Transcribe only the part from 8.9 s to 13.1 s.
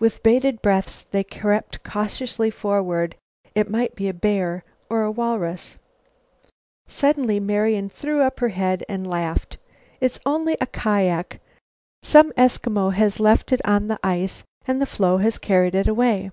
laughed. "It's only a kiak. Some Eskimo